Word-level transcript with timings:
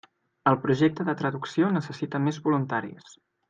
El 0.51 0.55
projecte 0.63 1.05
de 1.11 1.15
traducció 1.21 1.69
necessita 1.77 2.23
més 2.29 2.41
voluntaris. 2.51 3.17